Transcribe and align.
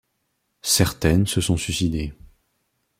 Certaines 0.63 1.27
se 1.27 1.41
sont 1.41 1.57
suicidées. 1.57 2.11